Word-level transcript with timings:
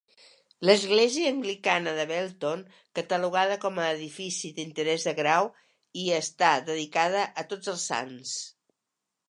L'església 0.67 1.33
anglicana 1.33 1.91
de 1.97 2.05
Belton, 2.11 2.63
catalogada 3.01 3.59
com 3.67 3.77
a 3.83 3.87
edifici 3.97 4.51
d'interès 4.57 5.07
de 5.11 5.15
grau 5.21 5.53
I, 6.05 6.09
està 6.23 6.53
dedicada 6.71 7.27
a 7.43 7.45
Tots 7.53 7.73
els 7.77 7.89
Sants. 7.93 8.37